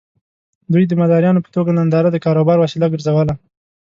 دوی 0.73 0.83
د 0.87 0.93
مداريانو 1.01 1.43
په 1.45 1.49
توګه 1.55 1.71
ننداره 1.77 2.09
د 2.11 2.17
کاروبار 2.25 2.57
وسيله 2.59 2.85
وګرځوله. 2.87 3.33